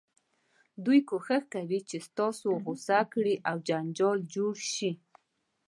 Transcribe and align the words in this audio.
دوی 0.85 0.99
کوښښ 1.09 1.41
کوي 1.53 1.79
چې 1.89 1.97
تاسو 2.17 2.47
غوسه 2.63 2.99
کړي 3.13 3.35
او 3.49 3.55
جنجال 3.67 4.17
جوړ 4.35 4.55
شي. 4.73 4.91